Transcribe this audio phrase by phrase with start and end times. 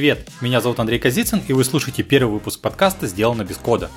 [0.00, 3.90] Привет, меня зовут Андрей Козицын, и вы слушаете первый выпуск подкаста «Сделано без кода».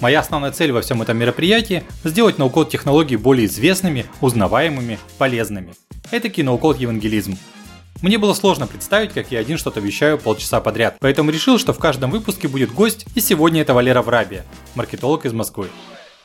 [0.00, 5.72] Моя основная цель во всем этом мероприятии– сделать ноу-код технологии более известными, узнаваемыми, полезными.
[6.10, 7.38] Это ноу-код евангелизм.
[8.02, 11.78] Мне было сложно представить, как я один что-то вещаю полчаса подряд, поэтому решил, что в
[11.78, 15.68] каждом выпуске будет гость, и сегодня это Валера Врабия, маркетолог из Москвы.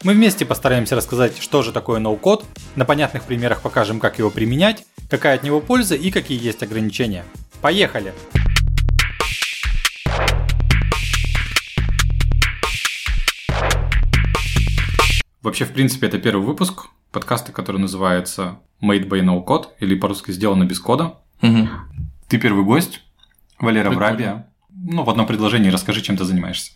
[0.04, 2.44] Мы вместе постараемся рассказать, что же такое ноу-код,
[2.76, 7.24] на понятных примерах покажем, как его применять, какая от него польза и какие есть ограничения.
[7.62, 8.14] Поехали!
[15.42, 20.32] Вообще, в принципе, это первый выпуск подкаста, который называется Made by No Code, или по-русски
[20.32, 21.16] «Сделано без кода».
[21.42, 21.68] Угу.
[22.28, 23.02] Ты первый гость,
[23.60, 24.48] Валера Врабия.
[24.70, 26.74] Ну, в одном предложении расскажи, чем ты занимаешься.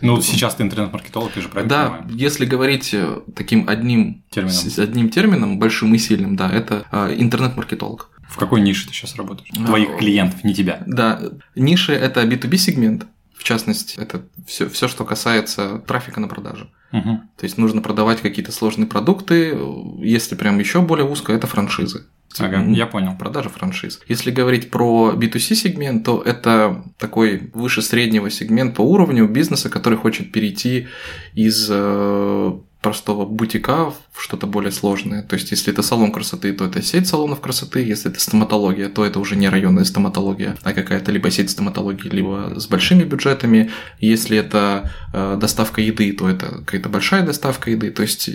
[0.00, 2.16] Ну, сейчас ты интернет-маркетолог, ты же правильно Да, понимаю?
[2.16, 4.54] если говорить э, таким одним Термином.
[4.56, 8.10] с- одним термином, большим и сильным, да, это э, интернет-маркетолог.
[8.28, 9.48] В какой нише ты сейчас работаешь?
[9.56, 10.82] А, Твоих клиентов, не тебя.
[10.86, 11.20] Да,
[11.54, 13.06] ниша это B2B сегмент,
[13.44, 16.70] в частности, это все, все, что касается трафика на продажу.
[16.92, 17.28] Мгм.
[17.36, 19.54] То есть нужно продавать какие-то сложные продукты,
[19.98, 22.06] если прям еще более узко, это франшизы.
[22.38, 23.14] Ага, я понял.
[23.18, 24.00] продажа франшиз.
[24.08, 29.98] Если говорить про B2C сегмент, то это такой выше среднего сегмент по уровню бизнеса, который
[29.98, 30.88] хочет перейти
[31.34, 32.52] из э,
[32.84, 35.22] простого бутика в что-то более сложное.
[35.22, 37.80] То есть, если это салон красоты, то это сеть салонов красоты.
[37.80, 42.52] Если это стоматология, то это уже не районная стоматология, а какая-то либо сеть стоматологии, либо
[42.56, 43.70] с большими бюджетами.
[44.00, 47.90] Если это э, доставка еды, то это какая-то большая доставка еды.
[47.90, 48.28] То есть,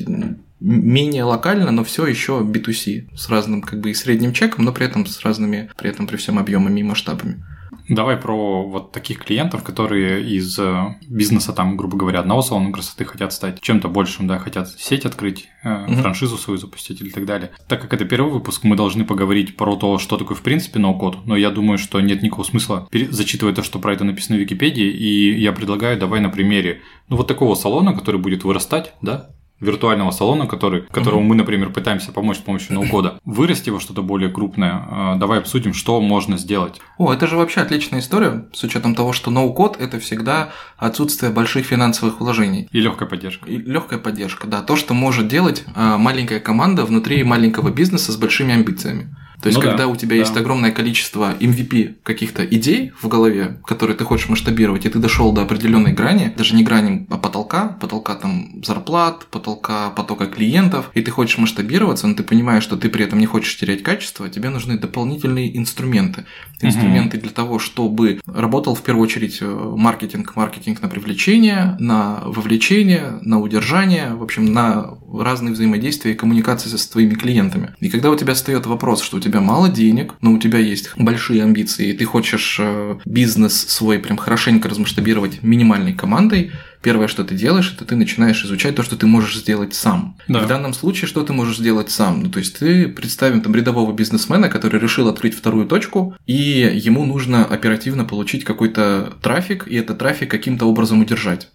[0.59, 4.87] менее локально, но все еще B2C с разным как бы и средним чеком, но при
[4.87, 7.43] этом с разными, при этом при всем объемами и масштабами.
[7.89, 13.03] Давай про вот таких клиентов, которые из э, бизнеса, там, грубо говоря, одного салона красоты
[13.03, 15.95] хотят стать чем-то большим, да, хотят сеть открыть, Мгм.
[15.97, 17.51] франшизу свою запустить или так далее.
[17.67, 21.25] Так как это первый выпуск, мы должны поговорить про то, что такое в принципе ноу-код,
[21.25, 24.87] но я думаю, что нет никакого смысла зачитывать то, что про это написано в Википедии,
[24.87, 30.11] и я предлагаю, давай на примере, ну, вот такого салона, который будет вырастать, да, виртуального
[30.11, 35.15] салона, который, которому мы, например, пытаемся помочь с помощью ноу-кода, вырасти во что-то более крупное,
[35.15, 36.79] э, давай обсудим, что можно сделать.
[36.97, 41.65] О, это же вообще отличная история, с учетом того, что ноу-код это всегда отсутствие больших
[41.65, 42.67] финансовых вложений.
[42.71, 43.49] И легкая поддержка.
[43.49, 48.17] И легкая поддержка, да, то, что может делать а, маленькая команда внутри маленького бизнеса с
[48.17, 49.15] большими амбициями.
[49.41, 50.15] То есть, Ну да, когда у тебя да.
[50.15, 55.31] есть огромное количество MVP каких-то идей в голове, которые ты хочешь масштабировать, и ты дошел
[55.31, 61.01] до определенной грани, даже не грани, а потолка, потолка там зарплат, потолка потока клиентов, и
[61.01, 64.49] ты хочешь масштабироваться, но ты понимаешь, что ты при этом не хочешь терять качество, тебе
[64.49, 66.25] нужны дополнительные инструменты.
[66.61, 73.19] Инструменты для того, чтобы работал в первую очередь э, маркетинг, маркетинг на привлечение, на вовлечение,
[73.21, 77.73] на удержание, в общем, на разные взаимодействия и коммуникации со твоими клиентами.
[77.79, 80.91] И когда у тебя встает вопрос, что у тебя мало денег, но у тебя есть
[80.97, 86.51] большие амбиции, и ты хочешь э, бизнес свой прям хорошенько размасштабировать минимальной командой,
[86.81, 90.17] первое, что ты делаешь, это ты начинаешь изучать то, что ты можешь сделать сам.
[90.27, 90.39] Да.
[90.39, 92.23] В данном случае, что ты можешь сделать сам?
[92.23, 97.05] Ну, то есть ты представим там рядового бизнесмена, который решил открыть вторую точку, и ему
[97.05, 101.49] нужно оперативно получить какой-то трафик, и этот трафик каким-то образом удержать.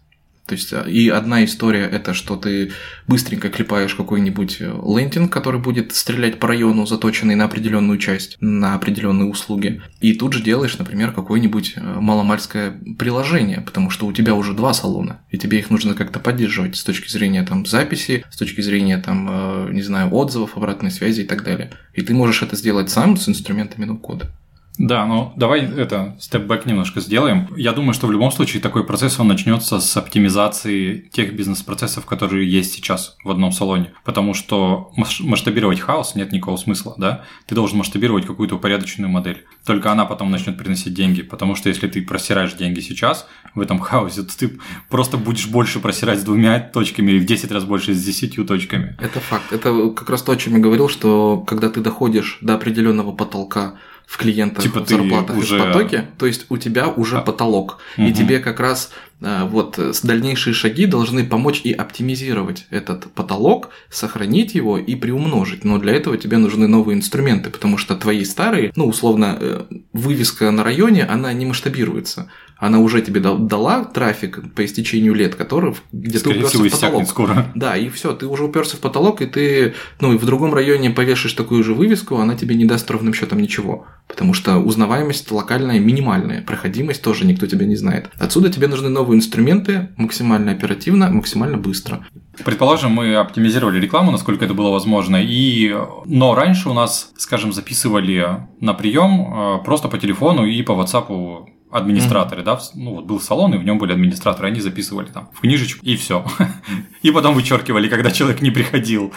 [0.47, 2.72] То есть, а, и одна история это, что ты
[3.06, 8.75] быстренько клепаешь какой-нибудь э, лендинг, который будет стрелять по району, заточенный на определенную часть, на
[8.75, 9.81] определенные услуги.
[10.00, 14.75] И тут же делаешь, например, какое-нибудь э, маломальское приложение, потому что у тебя уже два
[14.75, 18.99] салона, и тебе их нужно как-то поддерживать с точки зрения там записи, с точки зрения
[18.99, 21.71] там, э, не знаю, отзывов, обратной связи и так далее.
[21.94, 24.31] И ты можешь это сделать сам с инструментами ноу-кода.
[24.77, 27.49] Да, ну давай это степ-бэк немножко сделаем.
[27.57, 32.51] Я думаю, что в любом случае такой процесс он начнется с оптимизации тех бизнес-процессов, которые
[32.51, 33.93] есть сейчас в одном салоне.
[34.05, 34.91] Потому что
[35.21, 37.25] масштабировать хаос нет никакого смысла, да?
[37.47, 39.45] Ты должен масштабировать какую-то упорядоченную модель.
[39.65, 41.23] Только она потом начнет приносить деньги.
[41.23, 45.79] Потому что если ты просираешь деньги сейчас в этом хаосе, то ты просто будешь больше
[45.79, 48.97] просирать с двумя точками или в 10 раз больше с 10 точками.
[49.00, 49.53] Это факт.
[49.53, 53.75] Это как раз то, о чем я говорил, что когда ты доходишь до определенного потолка
[54.06, 57.21] в клиентах, Типа в зарплатах уже- и в потоке, то есть у тебя уже А.
[57.23, 57.79] потолок.
[57.97, 58.12] И Мгм.
[58.15, 58.91] тебе как раз
[59.21, 65.65] э, вот дальнейшие шаги должны помочь и оптимизировать этот потолок, сохранить его и приумножить.
[65.65, 69.62] Но для этого тебе нужны новые инструменты, потому что твои старые, ну, условно, э,
[69.95, 72.29] вывеска на районе, она не масштабируется.
[72.64, 76.69] Она уже тебе дал- дала трафик по истечению лет, который где ты Скорее уперся всего,
[76.69, 77.08] в потолок.
[77.08, 77.52] скоро.
[77.55, 81.34] Да, и все, ты уже уперся в потолок, и ты, ну, в другом районе повешаешь
[81.34, 83.87] такую же вывеску, она тебе не даст ровным счетом ничего.
[84.08, 88.08] Потому что узнаваемость локальная минимальная, проходимость тоже никто тебя не знает.
[88.19, 92.06] Отсюда тебе нужны новые инструменты максимально оперативно, максимально быстро.
[92.44, 95.75] Предположим, мы оптимизировали рекламу, насколько это было возможно, и...
[96.06, 101.46] но раньше у нас, скажем, записывали на прием э, просто по телефону и по WhatsApp
[101.75, 102.44] администраторы, mm-hmm.
[102.44, 105.84] да, ну вот был салон, и в нем были администраторы, они записывали там в книжечку,
[105.84, 106.25] и все.
[107.02, 109.12] И потом вычеркивали, когда человек не приходил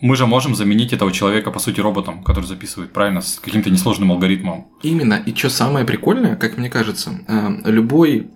[0.00, 4.12] мы же можем заменить этого человека, по сути, роботом, который записывает правильно с каким-то несложным
[4.12, 4.68] алгоритмом.
[4.82, 5.22] Именно.
[5.26, 8.30] И что самое прикольное, как мне кажется, э, любой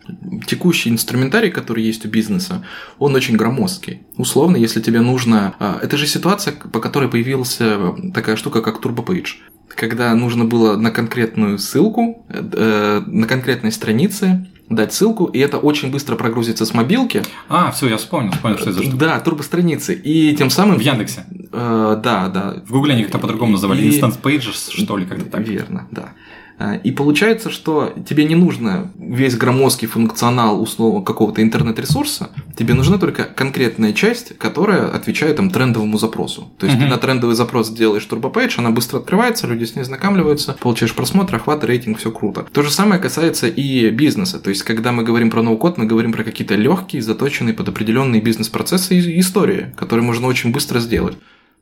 [0.46, 2.64] текущий инструментарий, который есть у бизнеса,
[2.98, 4.02] он очень громоздкий.
[4.16, 5.54] Условно, если тебе нужно...
[5.60, 9.28] Э, это же ситуация, по которой появился такая штука, как TurboPage
[9.74, 15.90] когда нужно было на конкретную ссылку, э, на конкретной странице дать ссылку, и это очень
[15.90, 17.22] быстро прогрузится с мобилки.
[17.48, 18.96] А, все, я вспомнил, вспомнил, что это за штука.
[18.96, 19.94] Да, турбостраницы.
[19.94, 20.78] И тем самым...
[20.78, 21.24] В Яндексе.
[21.52, 22.62] Э, да, да.
[22.66, 23.82] В Гугле они как-то по-другому называли.
[23.82, 23.90] И...
[23.90, 25.46] Instance Pages, что ли, как-то так.
[25.46, 26.12] Верно, да.
[26.62, 32.98] А, и получается, что тебе не нужно весь громоздкий функционал условно какого-то интернет-ресурса, тебе нужна
[32.98, 36.52] только конкретная часть, которая отвечает там трендовому запросу.
[36.58, 36.84] То есть mm-hmm.
[36.84, 41.34] ты на трендовый запрос делаешь турбопейдж, она быстро открывается, люди с ней знакомливаются, получаешь просмотр,
[41.34, 42.46] охват, рейтинг, все круто.
[42.52, 44.38] То же самое касается и бизнеса.
[44.38, 48.20] То есть, когда мы говорим про ноу-код, мы говорим про какие-то легкие, заточенные под определенные
[48.20, 51.16] бизнес-процессы и истории, которые можно очень быстро сделать.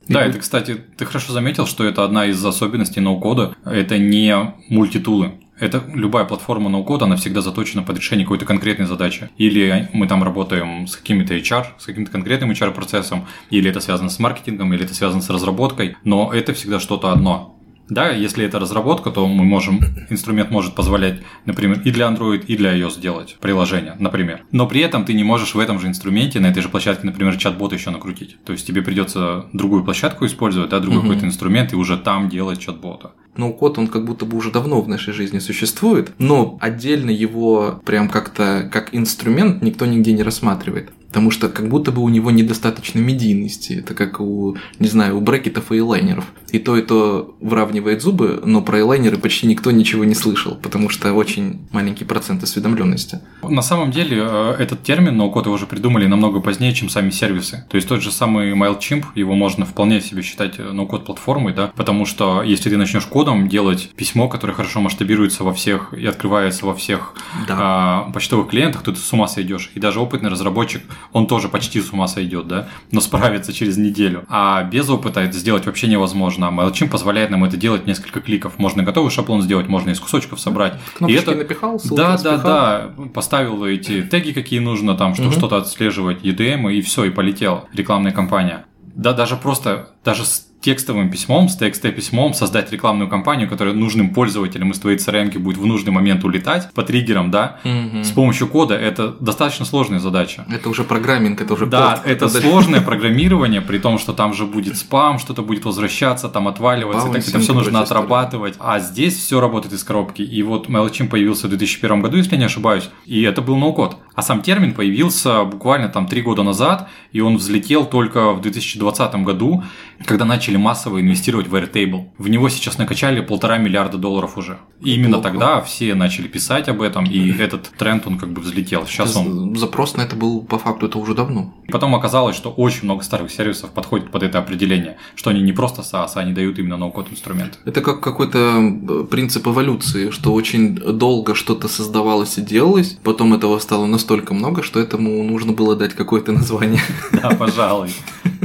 [0.08, 3.55] Да, это, кстати, ты хорошо заметил, что это одна из особенностей ноу-кода.
[3.64, 5.35] Это не мультитулы.
[5.61, 9.29] Это любая платформа ноу-код, она всегда заточена под решение какой-то конкретной задачи.
[9.37, 14.19] Или мы там работаем с какими-то HR, с каким-то конкретным HR-процессом, или это связано с
[14.19, 17.60] маркетингом, или это связано с разработкой, но это всегда что-то одно.
[17.91, 22.57] Да, если это разработка, то мы можем, инструмент может позволять, например, и для Android, и
[22.57, 24.43] для iOS делать приложение, например.
[24.53, 27.37] Но при этом ты не можешь в этом же инструменте, на этой же площадке, например,
[27.37, 28.43] чат-бот еще накрутить.
[28.45, 31.09] То есть тебе придется другую площадку использовать, да, другой угу.
[31.09, 33.13] какой-то инструмент и уже там делать чат-бота.
[33.37, 37.81] Ну, код, он как будто бы уже давно в нашей жизни существует, но отдельно его
[37.85, 40.91] прям как-то как инструмент никто нигде не рассматривает.
[41.11, 43.73] Потому что как будто бы у него недостаточно медийности.
[43.73, 46.25] Это как у, не знаю, у брекетов и элайнеров.
[46.53, 50.88] И то, и то выравнивает зубы, но про элайнеры почти никто ничего не слышал, потому
[50.88, 53.21] что очень маленький процент осведомленности.
[53.43, 57.65] На самом деле, э, этот термин ноу-код уже придумали намного позднее, чем сами сервисы.
[57.69, 61.73] То есть тот же самый MailChimp, его можно вполне себе считать э, ноу-код платформой, да,
[61.75, 66.65] потому что если ты начнешь кодом делать письмо, которое хорошо масштабируется во всех и открывается
[66.65, 67.13] во всех
[67.47, 67.57] да.
[67.59, 69.71] а, почтовых клиентах, то ты с ума сойдешь.
[69.75, 70.83] И даже опытный разработчик
[71.13, 74.25] он тоже почти с ума сойдет, да, но справится через неделю.
[74.31, 76.49] А без опыта это сделать вообще невозможно.
[76.49, 78.55] А MailChimp позволяет нам это делать несколько кликов.
[78.57, 80.81] Можно готовый шаблон сделать, можно из кусочков собрать.
[80.97, 81.35] Кнопочки и это...
[81.35, 82.91] напихал, Да, да, да.
[83.13, 85.37] Поставил эти теги, какие нужно, там, чтобы угу.
[85.37, 88.65] что-то отслеживать, EDM, и все, и полетела рекламная кампания.
[88.95, 94.71] Да, даже просто, даже с текстовым письмом, с TXT-письмом создать рекламную кампанию, которая нужным пользователям
[94.73, 98.05] из твоей CRM будет в нужный момент улетать по триггерам, да, угу.
[98.05, 100.45] с помощью кода, это достаточно сложная задача.
[100.51, 104.35] Это уже программинг, это уже Да, код, это, это сложное программирование, при том, что там
[104.35, 108.55] же будет спам, что-то будет возвращаться, там отваливаться, и так это все нужно отрабатывать.
[108.59, 110.23] А здесь все работает из коробки.
[110.23, 113.97] И вот MailChimp появился в 2001 году, если я не ошибаюсь, и это был ноу-код.
[114.15, 119.15] А сам термин появился буквально там три года назад, и он взлетел только в 2020
[119.25, 119.65] году,
[120.05, 122.08] когда начали массово инвестировать в Airtable.
[122.19, 124.58] В него сейчас накачали полтора миллиарда долларов уже.
[124.81, 128.87] И именно тогда все начали писать об этом, и этот тренд, он как бы взлетел.
[128.87, 129.57] Сейчас он...
[129.57, 131.54] Запрос на это был по факту это уже давно.
[131.69, 135.83] Потом оказалось, что очень много старых сервисов подходит под это определение, что они не просто
[135.83, 137.59] SaaS, а они дают именно ноу-код инструмент.
[137.64, 143.59] Это как какой-то э, принцип эволюции, что очень долго что-то создавалось и делалось, потом этого
[143.59, 146.80] стало настолько много, что этому нужно было дать какое-то название.
[147.12, 147.90] Да, пожалуй.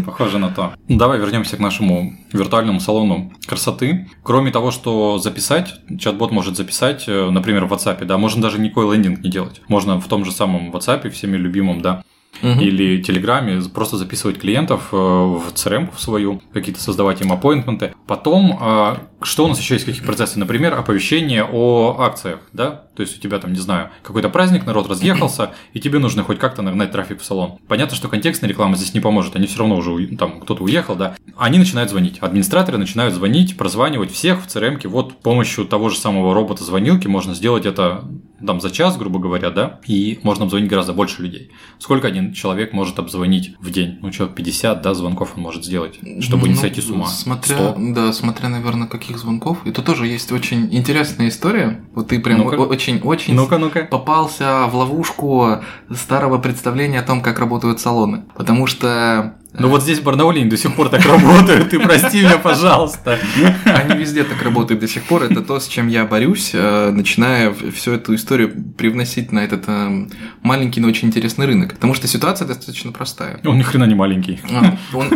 [0.06, 0.74] Похоже на то.
[0.88, 4.08] Давай вернемся к нашему виртуальному салону красоты.
[4.24, 8.94] Кроме того, что записать, чат-бот может записать, э, например, в WhatsApp, да, можно даже никакой
[8.94, 9.62] лендинг не делать.
[9.68, 12.04] Можно в том же самом WhatsApp, всеми любимом, да,
[12.42, 12.60] угу.
[12.60, 17.94] или Телеграме просто записывать клиентов э, в CRM свою, какие-то создавать им аппоинтменты.
[18.08, 18.96] Потом, э,
[19.26, 20.40] что у нас еще есть, какие процессы?
[20.40, 22.84] Например, оповещение о акциях, да?
[22.96, 26.40] То есть у тебя там, не знаю, какой-то праздник, народ разъехался, и тебе нужно хоть
[26.40, 27.58] как-то нагнать трафик в салон.
[27.68, 31.16] Понятно, что контекстная реклама здесь не поможет, они все равно уже, там, кто-то уехал, да.
[31.38, 34.88] Они начинают звонить, администраторы начинают звонить, прозванивать всех в CRM.
[34.88, 38.06] Вот с помощью того же самого робота-звонилки можно сделать это
[38.46, 41.52] там за час, грубо говоря, да, и можно обзвонить гораздо больше людей.
[41.80, 44.00] Сколько один человек может обзвонить в день?
[44.02, 47.08] Ну, человек 50, да, звонков он может сделать, чтобы ну, не сойти с ума.
[47.08, 47.76] Смотря, 100.
[47.94, 49.60] да, смотря, наверное, каких звонков.
[49.66, 51.82] Это тоже есть очень интересная история.
[51.94, 53.84] Вот ты прям ну очень-очень ну-ка, ну-ка.
[53.84, 55.60] попался в ловушку
[55.94, 58.24] старого представления о том, как работают салоны.
[58.36, 62.22] Потому что Ну вот здесь в Барнауле они до сих пор так работают, ты прости
[62.22, 63.20] меня, пожалуйста.
[63.64, 67.54] Они везде так работают до сих пор, это то, с чем я борюсь, э, начиная
[67.54, 70.08] всю эту историю привносить на этот э,
[70.42, 71.76] маленький, но очень интересный рынок.
[71.76, 73.40] Потому что ситуация достаточно простая.
[73.46, 74.42] Он ни хрена не маленький.
[74.52, 75.10] А, он...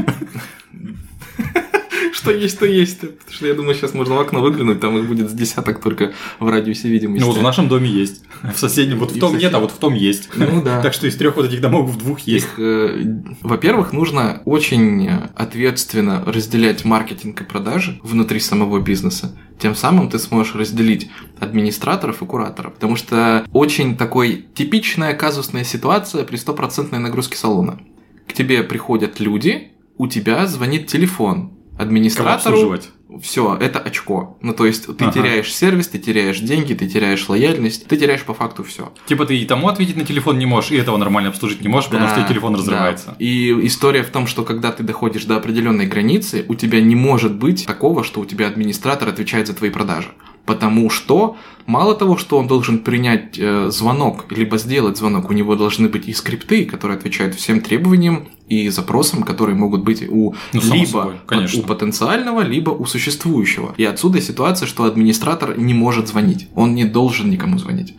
[2.20, 3.00] Что есть, то есть.
[3.00, 6.14] Потому что я думаю, сейчас можно в окно выглянуть, там их будет с десяток только
[6.40, 7.24] в радиусе видимости.
[7.24, 8.24] Ну вот в нашем доме есть.
[8.44, 10.30] В соседнем, вот в том нет, а вот в том есть.
[10.36, 10.82] Ну да.
[10.82, 12.48] Так что из трех вот этих домов в двух есть.
[12.58, 13.02] Э,
[13.42, 19.36] во-первых, нужно очень ответственно разделять маркетинг и продажи внутри самого бизнеса.
[19.58, 21.10] Тем самым ты сможешь разделить
[21.40, 22.74] администраторов и кураторов.
[22.74, 27.80] Потому что очень такой типичная казусная ситуация при стопроцентной нагрузке салона.
[28.28, 32.78] К тебе приходят люди, у тебя звонит телефон, администратору
[33.24, 34.38] все, это очко.
[34.42, 35.12] Ну, то есть ты ага.
[35.12, 38.94] теряешь сервис, ты теряешь деньги, ты теряешь лояльность, ты теряешь по факту все.
[39.08, 41.90] Типа ты и тому ответить на телефон не можешь, и этого нормально обслужить не можешь,
[41.90, 43.08] да, потому что телефон разрывается.
[43.08, 43.16] Да.
[43.18, 47.34] И история в том, что когда ты доходишь до определенной границы, у тебя не может
[47.34, 50.10] быть такого, что у тебя администратор отвечает за твои продажи.
[50.50, 51.38] Потому что
[51.68, 56.08] мало того, что он должен принять э, звонок, либо сделать звонок, у него должны быть
[56.08, 61.16] и скрипты, которые отвечают всем требованиям и запросам, которые могут быть у ну, либо собой,
[61.56, 63.76] у потенциального, либо у существующего.
[63.78, 66.48] И отсюда ситуация, что администратор не может звонить.
[66.56, 67.94] Он не должен никому звонить.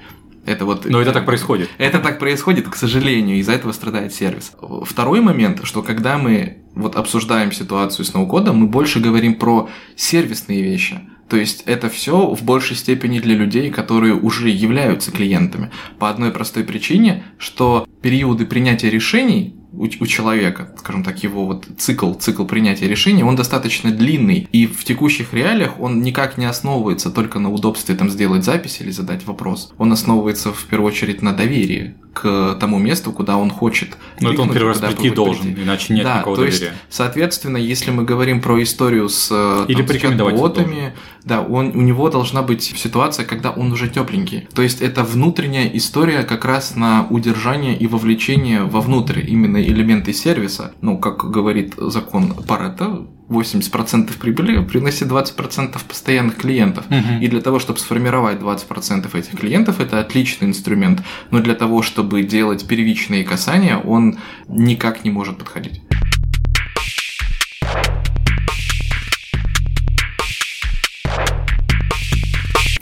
[0.44, 0.86] Это вот...
[0.86, 1.70] Но это так происходит.
[1.78, 4.50] Это так происходит, к сожалению, из-за этого страдает сервис.
[4.82, 10.62] Второй момент, что когда мы вот обсуждаем ситуацию с ноу-кодом, мы больше говорим про сервисные
[10.62, 10.98] вещи.
[11.30, 15.70] То есть это все в большей степени для людей, которые уже являются клиентами.
[16.00, 21.66] По одной простой причине, что периоды принятия решений у, у человека, скажем так, его вот
[21.78, 27.10] цикл, цикл принятия решений, он достаточно длинный, и в текущих реалиях он никак не основывается
[27.10, 29.72] только на удобстве там сделать запись или задать вопрос.
[29.78, 33.96] Он основывается в первую очередь на доверии к тому месту, куда он хочет.
[34.20, 35.62] Но это он первый раз прийти должен, прийти.
[35.62, 36.66] иначе нет да, никакого то доверия.
[36.66, 40.92] Есть, соответственно, если мы говорим про историю с, э, Или там, с ботами,
[41.24, 44.48] да, он, у него должна быть ситуация, когда он уже тепленький.
[44.54, 50.72] То есть это внутренняя история как раз на удержание и вовлечение вовнутрь именно элементы сервиса.
[50.80, 56.86] Ну, как говорит закон Паретта, 80% прибыли приносит 20% постоянных клиентов.
[56.86, 57.22] Угу.
[57.22, 61.02] И для того, чтобы сформировать 20% этих клиентов, это отличный инструмент.
[61.30, 65.80] Но для того, чтобы делать первичные касания, он никак не может подходить.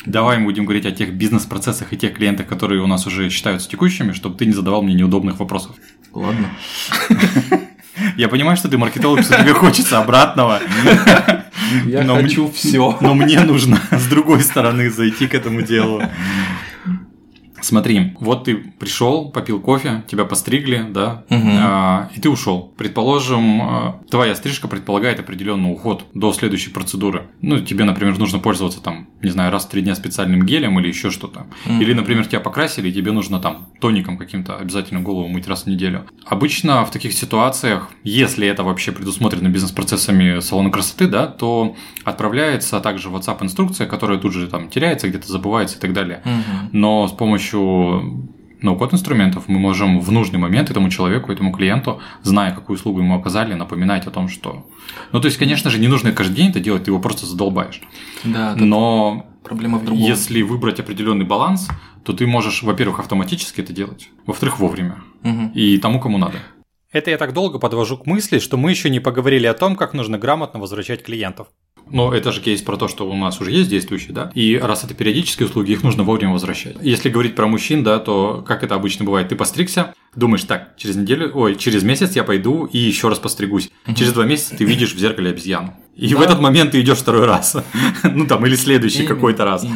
[0.09, 3.69] Давай мы будем говорить о тех бизнес-процессах и тех клиентах, которые у нас уже считаются
[3.69, 5.77] текущими, чтобы ты не задавал мне неудобных вопросов.
[6.13, 6.51] Ладно.
[8.17, 10.61] Я понимаю, что ты маркетолог, что тебе хочется обратного.
[11.85, 12.97] Я но хочу все.
[13.01, 16.03] Но мне нужно с другой стороны зайти к этому делу.
[17.61, 21.49] Смотри, вот ты пришел, попил кофе, тебя постригли, да, угу.
[21.49, 22.73] а, и ты ушел.
[22.77, 27.29] Предположим, а, твоя стрижка предполагает определенный уход до следующей процедуры.
[27.41, 30.89] Ну, тебе, например, нужно пользоваться там, не знаю, раз в три дня специальным гелем или
[30.89, 31.47] еще что-то.
[31.67, 31.81] Угу.
[31.81, 35.67] Или, например, тебя покрасили, и тебе нужно там тоником каким-то обязательно голову мыть раз в
[35.67, 36.07] неделю.
[36.25, 43.09] Обычно в таких ситуациях, если это вообще предусмотрено бизнес-процессами салона красоты, да, то отправляется также
[43.09, 46.23] WhatsApp инструкция, которая тут же там теряется, где-то забывается и так далее.
[46.25, 46.69] Угу.
[46.73, 48.29] Но с помощью помощью
[48.61, 53.17] ноу-код инструментов мы можем в нужный момент этому человеку, этому клиенту, зная, какую услугу ему
[53.17, 54.67] оказали, напоминать о том, что...
[55.13, 57.81] Ну, то есть, конечно же, не нужно каждый день это делать, ты его просто задолбаешь.
[58.25, 60.03] Да, Но проблема в другом.
[60.03, 61.69] Если выбрать определенный баланс,
[62.05, 64.97] то ты можешь, во-первых, автоматически это делать, во-вторых, вовремя.
[65.23, 65.53] Угу.
[65.55, 66.39] И тому, кому надо.
[66.91, 69.93] Это я так долго подвожу к мысли, что мы еще не поговорили о том, как
[69.93, 71.49] нужно грамотно возвращать клиентов.
[71.91, 74.31] Но это же кейс про то, что у нас уже есть действующие, да?
[74.35, 76.77] И раз это периодические услуги, их нужно вовремя возвращать.
[76.83, 79.29] Если говорить про мужчин, да, то как это обычно бывает?
[79.29, 83.71] Ты постригся, думаешь, так, через неделю, ой, через месяц я пойду и еще раз постригусь.
[83.95, 85.75] Через два месяца ты видишь в зеркале обезьяну.
[85.99, 86.19] И да.
[86.19, 87.57] в этот момент ты идешь второй раз.
[88.05, 89.67] ну там, или следующий какой-то раз.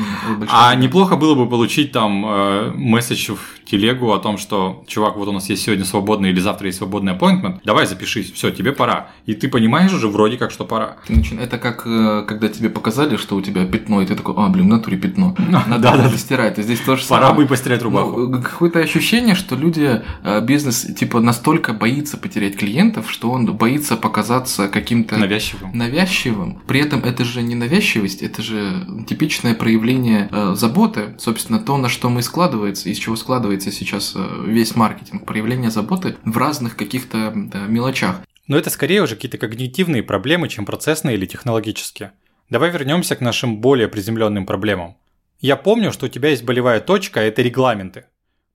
[0.49, 5.29] а неплохо было бы получить там э, месседж в телегу о том, что, чувак, вот
[5.29, 9.09] у нас есть сегодня свободный или завтра есть свободный appointment, давай запишись, все, тебе пора.
[9.27, 10.99] И ты понимаешь уже вроде как, что пора.
[11.41, 14.67] Это как, э, когда тебе показали, что у тебя пятно, и ты такой, а, блин,
[14.67, 15.35] в натуре пятно.
[15.51, 16.57] Надо да, да, стирать.
[16.59, 18.29] И здесь тоже Пора бы постирать рубаху.
[18.29, 23.97] Ну, какое-то ощущение, что люди, э, бизнес, типа, настолько боится потерять клиентов, что он боится
[23.97, 25.17] показаться каким-то...
[25.17, 25.77] Навязчивым.
[25.77, 26.63] Навязчивым навязчивым.
[26.67, 31.89] При этом это же не навязчивость, это же типичное проявление э, заботы, собственно, то, на
[31.89, 37.33] что мы складывается, из чего складывается сейчас э, весь маркетинг, проявление заботы в разных каких-то
[37.35, 38.21] да, мелочах.
[38.47, 42.13] Но это скорее уже какие-то когнитивные проблемы, чем процессные или технологические.
[42.51, 44.97] Давай вернемся к нашим более приземленным проблемам.
[45.41, 48.05] Я помню, что у тебя есть болевая точка, а это регламенты.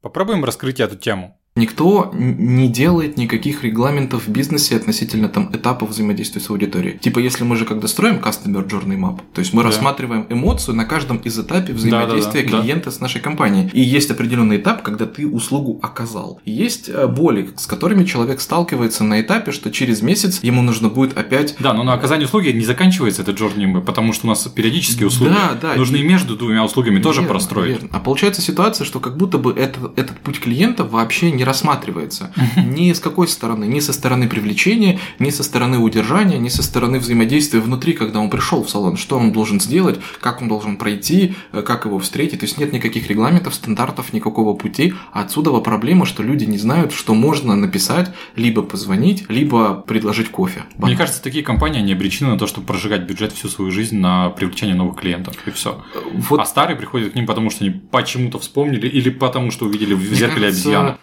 [0.02, 1.37] Попробуем раскрыть эту тему.
[1.58, 6.98] Никто не делает никаких регламентов в бизнесе относительно там этапов взаимодействия с аудиторией.
[7.00, 9.70] Типа, если мы же когда строим Customer Journey Map, то есть мы да.
[9.70, 12.92] рассматриваем эмоцию на каждом из этапов взаимодействия да, да, да, клиента да.
[12.92, 13.70] с нашей компанией.
[13.74, 16.40] И есть определенный этап, когда ты услугу оказал.
[16.46, 21.18] Есть э, боли, с которыми человек сталкивается на этапе, что через месяц ему нужно будет
[21.18, 21.56] опять...
[21.60, 25.34] Да, но на оказание услуги не заканчивается этот Journey, потому что у нас периодические услуги.
[25.34, 25.76] Да, да.
[25.76, 27.82] Нужно и между двумя услугами верно, тоже простроить.
[27.82, 27.90] Верно.
[27.92, 32.32] А получается ситуация, что как будто бы это, этот путь клиента вообще не рассматривается.
[32.56, 37.00] Ни с какой стороны, ни со стороны привлечения, ни со стороны удержания, ни со стороны
[37.00, 41.36] взаимодействия внутри, когда он пришел в салон, что он должен сделать, как он должен пройти,
[41.52, 42.40] э, как его встретить.
[42.40, 44.94] То есть нет никаких регламентов, стандартов, никакого пути.
[45.12, 50.64] А отсюда проблема, что люди не знают, что можно написать, либо позвонить, либо предложить кофе.
[50.78, 54.30] Мне кажется, такие компании не обречены на то, чтобы прожигать бюджет всю свою жизнь на
[54.30, 55.36] привлечение новых клиентов.
[55.46, 55.84] И все.
[56.14, 56.40] Вот.
[56.40, 60.02] А старые приходят к ним, потому что они почему-то вспомнили или потому что увидели в
[60.02, 60.98] зеркале кажется, обезьяну.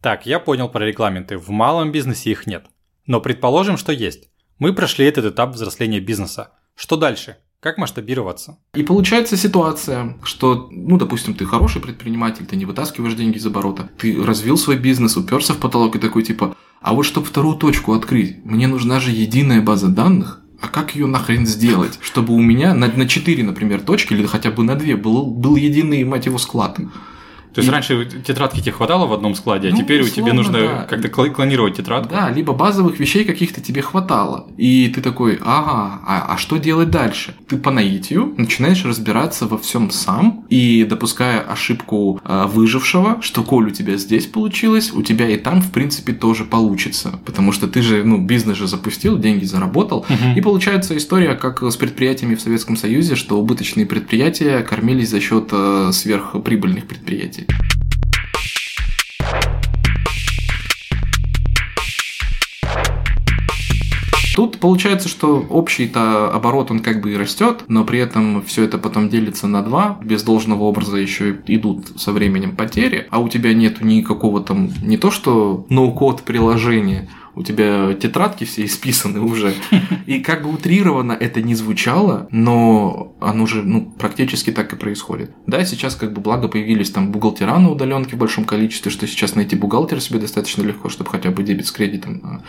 [0.00, 1.36] Так, я понял про регламенты.
[1.36, 2.64] В малом бизнесе их нет.
[3.06, 4.30] Но предположим, что есть.
[4.58, 6.52] Мы прошли этот этап взросления бизнеса.
[6.74, 7.36] Что дальше?
[7.60, 8.58] Как масштабироваться?
[8.74, 13.90] И получается ситуация, что, ну, допустим, ты хороший предприниматель, ты не вытаскиваешь деньги из оборота,
[13.98, 17.92] ты развил свой бизнес, уперся в потолок и такой типа, а вот чтобы вторую точку
[17.92, 22.72] открыть, мне нужна же единая база данных, а как ее нахрен сделать, чтобы у меня
[22.72, 26.38] на, на 4, например, точки или хотя бы на 2 был, был единый, мать его,
[26.38, 26.78] склад?
[27.54, 27.72] То есть и...
[27.72, 30.86] раньше тетрадки тебе хватало в одном складе, а ну, теперь условно, у тебя нужно да.
[30.88, 32.14] как-то клонировать тетрадку.
[32.14, 34.46] Да, либо базовых вещей каких-то тебе хватало.
[34.56, 37.34] И ты такой, ага, а, а что делать дальше?
[37.48, 43.68] Ты по наитию начинаешь разбираться во всем сам и допуская ошибку э, выжившего, что коль
[43.68, 47.18] у тебя здесь получилось, у тебя и там, в принципе, тоже получится.
[47.24, 50.06] Потому что ты же, ну, бизнес же запустил, деньги заработал.
[50.08, 50.36] Угу.
[50.36, 55.48] И получается история, как с предприятиями в Советском Союзе, что убыточные предприятия кормились за счет
[55.50, 57.46] э, сверхприбыльных предприятий развитии.
[64.36, 68.78] Тут получается, что общий-то оборот, он как бы и растет, но при этом все это
[68.78, 69.98] потом делится на два.
[70.02, 74.96] Без должного образа еще идут со временем потери, а у тебя нету никакого там, не
[74.96, 79.54] то что ноу-код приложения, у тебя тетрадки все исписаны уже.
[80.06, 85.30] И как бы утрированно это не звучало, но оно же ну, практически так и происходит.
[85.46, 89.34] Да, сейчас как бы благо появились там бухгалтера на удаленке в большом количестве, что сейчас
[89.34, 92.42] найти бухгалтера себе достаточно легко, чтобы хотя бы дебет с кредитом а,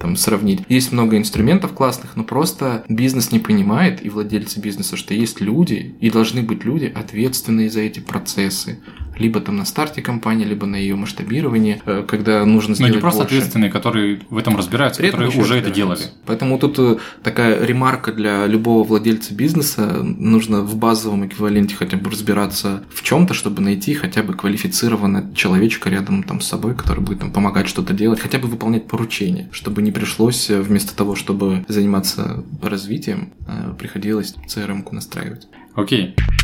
[0.00, 0.60] там сравнить.
[0.68, 5.96] Есть много инструментов классных, но просто бизнес не понимает, и владельцы бизнеса, что есть люди,
[6.00, 8.78] и должны быть люди, ответственные за эти процессы
[9.18, 13.00] либо там на старте компании, либо на ее масштабировании, э, когда нужно сделать Но не
[13.00, 13.36] просто больше.
[13.36, 16.02] ответственные, которые в этом разбираются, При которые уже это делали.
[16.26, 22.10] Поэтому тут э, такая ремарка для любого владельца бизнеса, нужно в базовом эквиваленте хотя бы
[22.10, 27.20] разбираться в чем-то, чтобы найти хотя бы квалифицированного человечка рядом там с собой, который будет
[27.20, 31.64] там помогать что-то делать, хотя бы выполнять поручения, чтобы не пришлось э, вместо того, чтобы
[31.68, 33.32] заниматься развитием,
[33.78, 35.48] приходилось CRM-ку настраивать.
[35.74, 36.14] Окей.
[36.16, 36.37] Okay.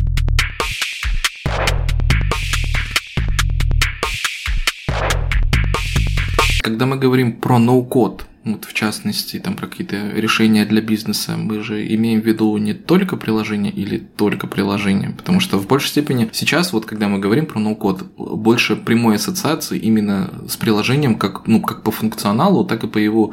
[6.65, 11.61] Когда мы говорим про ноу-код, вот в частности, там про какие-то решения для бизнеса, мы
[11.61, 16.27] же имеем в виду не только приложение или только приложение, потому что в большей степени
[16.33, 21.61] сейчас, вот когда мы говорим про ноу-код, больше прямой ассоциации именно с приложением, как, ну,
[21.61, 23.31] как по функционалу, так и по его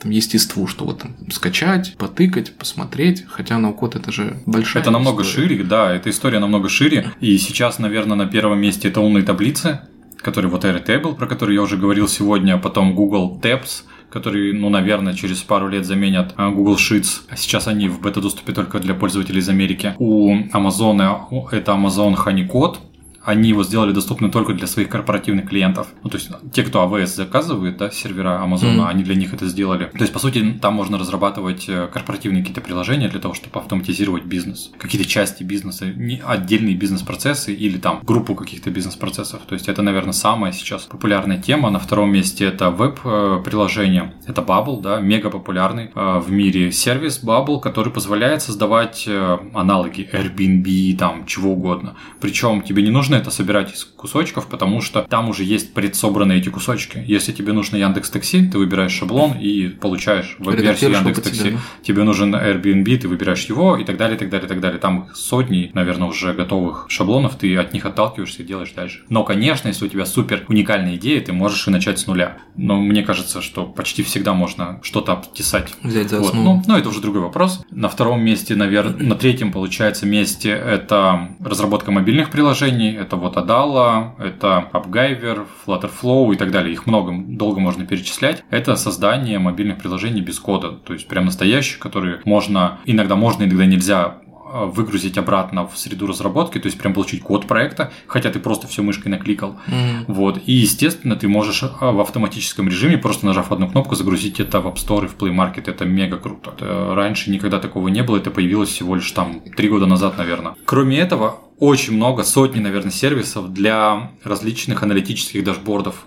[0.00, 5.22] там, естеству, что вот там скачать, потыкать, посмотреть, хотя ноу-код это же большая Это намного
[5.22, 5.48] история.
[5.48, 9.80] шире, да, эта история намного шире, и сейчас, наверное, на первом месте это умные таблицы,
[10.22, 14.68] который вот Airtable, про который я уже говорил сегодня, а потом Google Tabs, который, ну,
[14.68, 17.22] наверное, через пару лет заменят а, Google Sheets.
[17.28, 19.94] А сейчас они в бета-доступе только для пользователей из Америки.
[19.98, 22.78] У Amazon это Amazon Honeycode,
[23.24, 25.88] они его сделали доступным только для своих корпоративных клиентов.
[26.02, 28.88] Ну, то есть те, кто AWS заказывает, да, сервера Amazon, mm-hmm.
[28.88, 29.86] они для них это сделали.
[29.86, 34.24] То есть, по сути, там можно разрабатывать э, корпоративные какие-то приложения для того, чтобы автоматизировать
[34.24, 34.70] бизнес.
[34.78, 39.42] Какие-то части бизнеса, не отдельные бизнес-процессы или там группу каких-то бизнес-процессов.
[39.46, 41.70] То есть, это, наверное, самая сейчас популярная тема.
[41.70, 44.14] На втором месте это веб-приложение.
[44.26, 50.08] Это Bubble, да, мега популярный э, в мире сервис Bubble, который позволяет создавать э, аналоги
[50.10, 51.96] Airbnb, там, чего угодно.
[52.20, 56.48] Причем тебе не нужно это собирать из кусочков, потому что там уже есть предсобранные эти
[56.48, 57.02] кусочки.
[57.06, 61.50] Если тебе нужно Яндекс Такси, ты выбираешь шаблон и получаешь веб-версию Яндекс Такси.
[61.50, 61.58] Да?
[61.82, 64.78] Тебе нужен Airbnb, ты выбираешь его и так далее, и так далее, и так далее.
[64.78, 69.02] Там сотни, наверное, уже готовых шаблонов, ты от них отталкиваешься и делаешь дальше.
[69.08, 72.38] Но, конечно, если у тебя супер уникальная идея, ты можешь и начать с нуля.
[72.56, 75.72] Но мне кажется, что почти всегда можно что-то обтесать.
[75.82, 76.20] Взять за.
[76.20, 76.34] Вот.
[76.34, 77.64] Ну, ну, это уже другой вопрос.
[77.70, 84.12] На втором месте, наверное, на третьем, получается, месте это разработка мобильных приложений это вот Adala,
[84.18, 86.72] это AppGyver, Flutterflow и так далее.
[86.72, 88.44] Их много, долго можно перечислять.
[88.50, 90.70] Это создание мобильных приложений без кода.
[90.70, 94.20] То есть прям настоящих, которые можно, иногда можно, иногда нельзя
[94.52, 98.66] Э, выгрузить обратно в среду разработки, то есть прям получить код проекта, хотя ты просто
[98.66, 99.56] все мышкой накликал.
[99.68, 100.04] Mm.
[100.08, 100.40] Вот.
[100.44, 104.66] И, естественно, ты можешь э, в автоматическом режиме, просто нажав одну кнопку, загрузить это в
[104.66, 105.70] App Store и в Play Market.
[105.70, 106.52] Это мега круто.
[106.56, 110.54] Это раньше никогда такого не было, это появилось всего лишь там три года назад, наверное.
[110.64, 116.06] Кроме этого, очень много, сотни, наверное, сервисов для различных аналитических дашбордов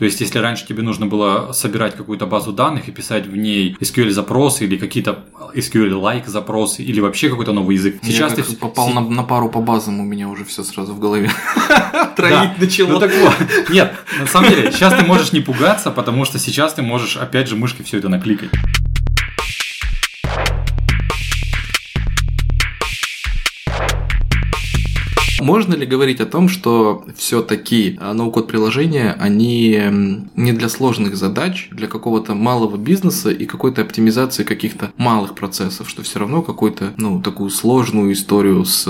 [0.00, 3.76] то есть, если раньше тебе нужно было собирать какую-то базу данных и писать в ней
[3.80, 7.96] SQL-запросы или какие-то SQL-like запросы или вообще какой-то новый язык.
[8.02, 11.00] Сейчас Я ты попал на, на пару по базам, у меня уже все сразу в
[11.00, 11.30] голове
[12.16, 12.92] троить начало.
[12.92, 13.34] Ну так вот.
[13.68, 17.48] Нет, на самом деле, сейчас ты можешь не пугаться, потому что сейчас ты можешь опять
[17.48, 18.50] же мышкой все это накликать.
[25.40, 29.80] Можно ли говорить о том, что все-таки а, ноу-код приложения, они
[30.36, 36.02] не для сложных задач, для какого-то малого бизнеса и какой-то оптимизации каких-то малых процессов, что
[36.02, 38.86] все равно какую-то, ну, такую сложную историю с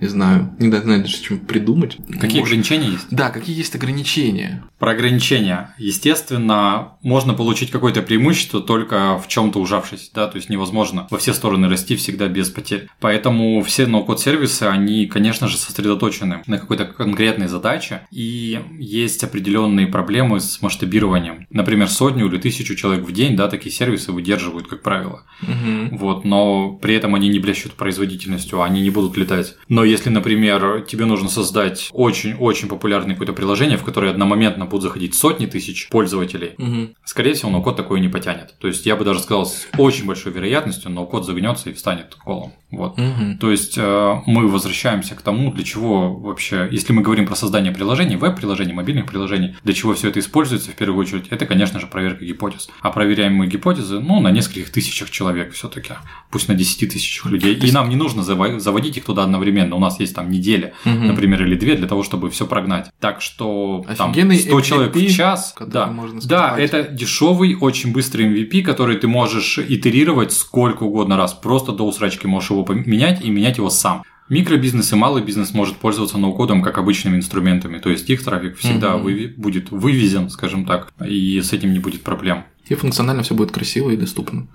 [0.00, 1.98] не знаю, не даже, чем придумать.
[2.20, 2.52] Какие Может...
[2.52, 3.06] ограничения есть?
[3.10, 4.64] Да, какие есть ограничения?
[4.78, 5.74] Про ограничения.
[5.78, 11.34] Естественно, можно получить какое-то преимущество только в чем-то ужавшись, да, то есть невозможно во все
[11.34, 12.88] стороны расти всегда без потерь.
[12.98, 19.86] Поэтому все ноу-код сервисы, они, конечно же, сосредоточены на какой-то конкретной задаче, и есть определенные
[19.86, 21.46] проблемы с масштабированием.
[21.50, 25.24] Например, сотню или тысячу человек в день, да, такие сервисы выдерживают, как правило.
[25.42, 25.96] Угу.
[25.96, 29.56] Вот, но при этом они не блещут производительностью, они не будут летать.
[29.68, 35.14] Но если, например, тебе нужно создать очень-очень популярное какое-то приложение, в которое одномоментно будут заходить
[35.14, 36.94] сотни тысяч пользователей, угу.
[37.04, 38.54] скорее всего, ноу-код такое не потянет.
[38.58, 42.52] То есть я бы даже сказал, с очень большой вероятностью ноу-код загнется и встанет колом.
[42.70, 42.98] Вот.
[42.98, 43.38] Угу.
[43.40, 47.72] То есть э, мы возвращаемся к тому, для чего вообще, если мы говорим про создание
[47.72, 51.86] приложений, веб-приложений, мобильных приложений, для чего все это используется в первую очередь, это, конечно же,
[51.86, 52.68] проверка гипотез.
[52.80, 55.94] А проверяемые гипотезы, ну, на нескольких тысячах человек все-таки,
[56.30, 57.54] пусть на 10 тысячах людей.
[57.54, 59.76] И нам не нужно заводить их туда одновременно.
[59.80, 60.94] У нас есть там неделя, угу.
[60.94, 62.90] например, или две для того, чтобы все прогнать.
[63.00, 65.54] Так что там 100 MVP, человек в час.
[65.58, 71.32] Да, можно да, это дешевый, очень быстрый MVP, который ты можешь итерировать сколько угодно раз.
[71.32, 74.02] Просто до усрачки можешь его поменять и менять его сам.
[74.28, 78.94] Микробизнес и малый бизнес может пользоваться ноу-кодом как обычными инструментами, то есть их трафик всегда
[78.94, 79.04] угу.
[79.04, 82.44] вы, будет вывезен, скажем так, и с этим не будет проблем.
[82.68, 84.46] И функционально все будет красиво и доступно.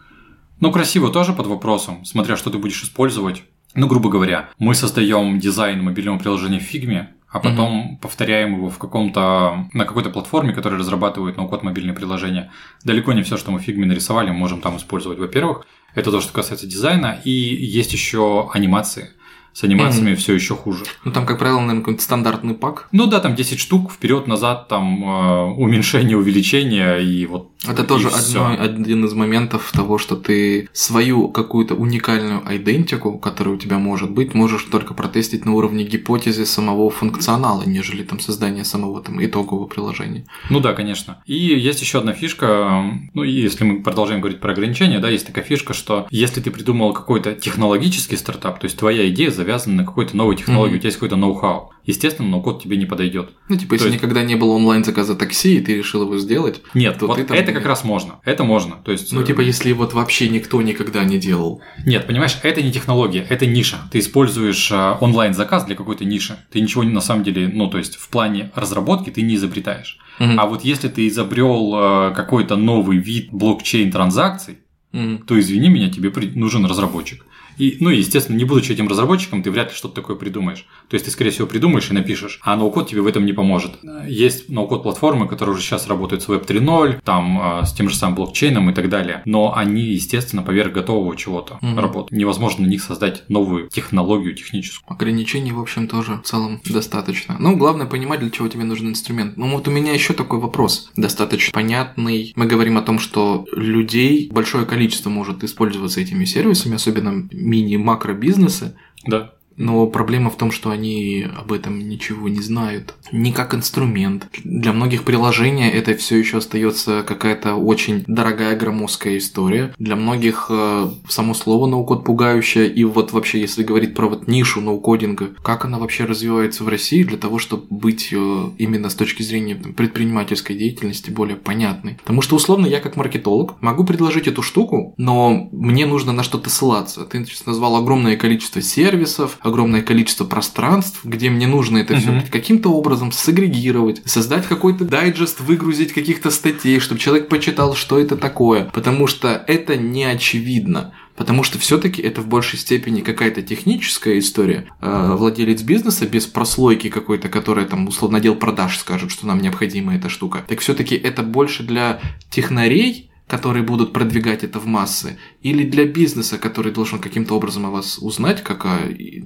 [0.61, 3.43] Ну, красиво тоже под вопросом, смотря что ты будешь использовать.
[3.75, 8.01] Ну, грубо говоря, мы создаем дизайн мобильного приложения в Figma, а потом mm-hmm.
[8.01, 12.51] повторяем его в каком-то на какой-то платформе, которая разрабатывает ноу-код мобильные приложения.
[12.85, 15.19] Далеко не все, что мы в Figma нарисовали, мы можем там использовать.
[15.19, 19.09] Во-первых, это то, что касается дизайна, и есть еще анимации.
[19.51, 20.15] С анимациями mm-hmm.
[20.15, 20.83] все еще хуже.
[21.05, 22.89] Ну там, как правило, наверное, какой-то стандартный пак.
[22.91, 27.51] Ну да, там 10 штук, вперед, назад, там э, уменьшение, увеличение и вот.
[27.67, 33.55] Это и тоже одно, один из моментов того, что ты свою какую-то уникальную идентику, которая
[33.55, 38.63] у тебя может быть, можешь только протестить на уровне гипотезы самого функционала, нежели там создание
[38.63, 40.25] самого там итогового приложения.
[40.49, 41.21] Ну да, конечно.
[41.25, 45.27] И есть еще одна фишка, ну и если мы продолжаем говорить про ограничения, да, есть
[45.27, 49.85] такая фишка, что если ты придумал какой-то технологический стартап, то есть твоя идея завязаны на
[49.85, 50.77] какой-то новой технологии, mm-hmm.
[50.77, 51.71] у тебя есть какой-то ноу-хау.
[51.85, 53.29] Естественно, ноу-код тебе не подойдет.
[53.47, 53.97] Ну, типа, если есть...
[53.97, 56.61] никогда не было онлайн-заказа такси, и ты решил его сделать.
[56.73, 57.37] Нет, то вот ты там...
[57.37, 58.19] это как раз можно.
[58.23, 58.77] Это можно.
[58.83, 59.13] То есть...
[59.13, 61.61] Ну, типа, э, если вот вообще никто никогда не делал.
[61.85, 63.77] Нет, понимаешь, это не технология, это ниша.
[63.91, 66.37] Ты используешь э, онлайн-заказ для какой-то ниши.
[66.51, 69.99] Ты ничего на самом деле, ну, то есть в плане разработки ты не изобретаешь.
[70.19, 70.35] Mm-hmm.
[70.37, 74.59] А вот если ты изобрел э, какой-то новый вид блокчейн транзакций,
[74.93, 75.25] mm-hmm.
[75.25, 77.25] то извини меня, тебе нужен разработчик.
[77.57, 80.65] И, ну, естественно, не будучи этим разработчиком, ты вряд ли что-то такое придумаешь.
[80.89, 83.79] То есть ты, скорее всего, придумаешь и напишешь, а ноу-код тебе в этом не поможет.
[84.07, 87.95] Есть ноу-код платформы, которые уже сейчас работают с Web 3.0, там э, с тем же
[87.95, 89.21] самым блокчейном и так далее.
[89.25, 91.79] Но они, естественно, поверх готового чего-то угу.
[91.79, 92.11] работают.
[92.11, 94.93] Невозможно на них создать новую технологию техническую.
[94.93, 97.35] Ограничений, в общем, тоже в целом достаточно.
[97.39, 99.37] Ну, главное понимать, для чего тебе нужен инструмент.
[99.37, 102.33] Ну, вот у меня еще такой вопрос, достаточно понятный.
[102.35, 108.75] Мы говорим о том, что людей большое количество может использоваться этими сервисами, особенно мини-макро-бизнесы.
[109.05, 109.35] Да.
[109.57, 112.95] Но проблема в том, что они об этом ничего не знают.
[113.11, 114.27] Не как инструмент.
[114.43, 119.73] Для многих приложений это все еще остается какая-то очень дорогая громоздкая история.
[119.79, 122.67] Для многих э, само слово ноу-код пугающее.
[122.67, 127.03] И вот вообще, если говорить про вот нишу ноу-кодинга, как она вообще развивается в России
[127.03, 131.97] для того, чтобы быть э, именно с точки зрения предпринимательской деятельности более понятной.
[132.01, 136.49] Потому что условно я как маркетолог могу предложить эту штуку, но мне нужно на что-то
[136.49, 137.05] ссылаться.
[137.05, 143.11] Ты назвал огромное количество сервисов, огромное количество пространств, где мне нужно это все каким-то образом
[143.11, 149.43] сагрегировать, создать какой-то дайджест, выгрузить каких-то статей, чтобы человек почитал, что это такое, потому что
[149.47, 150.93] это не очевидно.
[151.15, 154.65] Потому что все-таки это в большей степени какая-то техническая история.
[154.81, 159.95] Э, владелец бизнеса без прослойки какой-то, которая там условно отдел продаж скажет, что нам необходима
[159.95, 160.43] эта штука.
[160.45, 166.37] Так все-таки это больше для технарей, которые будут продвигать это в массы, или для бизнеса,
[166.37, 168.77] который должен каким-то образом о вас узнать, как о